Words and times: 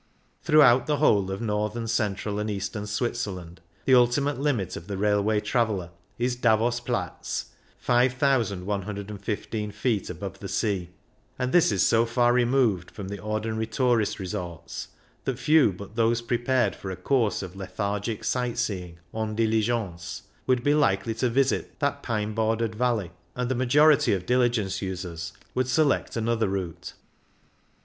Throughout 0.41 0.87
the 0.87 0.97
whole 0.97 1.29
of 1.29 1.43
northern, 1.43 1.85
central, 1.87 2.39
and 2.39 2.49
eastern 2.49 2.87
Switzerland 2.87 3.61
the 3.85 3.93
ultimate 3.93 4.39
limit 4.39 4.75
of 4.75 4.87
the 4.87 4.97
railway 4.97 5.39
traveller 5.39 5.91
is 6.17 6.35
Davos 6.35 6.79
Platz, 6.79 7.51
5,115 7.77 9.71
feet 9.71 10.09
above 10.09 10.39
the 10.39 10.49
sea, 10.49 10.89
and 11.37 11.51
this 11.53 11.71
is 11.71 11.85
so 11.85 12.07
far 12.07 12.33
removed 12.33 12.89
from 12.89 13.09
the 13.09 13.19
ordi 13.19 13.53
nary 13.53 13.67
tourist 13.67 14.17
resorts 14.19 14.87
that 15.25 15.37
few 15.37 15.71
but 15.71 15.95
those 15.95 16.23
prepared 16.23 16.75
for 16.75 16.89
a 16.89 16.95
course 16.95 17.43
of 17.43 17.55
lethargic 17.55 18.23
sight 18.23 18.57
seeing 18.57 18.97
en 19.13 19.35
diligence 19.35 20.23
would 20.47 20.63
be 20.63 20.73
likely 20.73 21.13
to 21.13 21.29
visit 21.29 21.77
that 21.77 22.01
pine 22.01 22.33
bordered 22.33 22.73
valley, 22.73 23.11
and 23.35 23.49
the 23.51 23.53
majority 23.53 24.13
of 24.13 24.25
diligence 24.25 24.81
users 24.81 25.31
would 25.53 25.67
select 25.67 26.15
another 26.15 26.47
route. 26.49 26.93